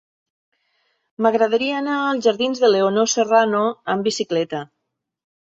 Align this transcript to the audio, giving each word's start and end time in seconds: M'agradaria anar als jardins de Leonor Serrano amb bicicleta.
M'agradaria 1.25 1.75
anar 1.81 1.97
als 2.05 2.25
jardins 2.29 2.63
de 2.65 2.71
Leonor 2.73 3.11
Serrano 3.13 3.61
amb 3.95 4.09
bicicleta. 4.11 4.65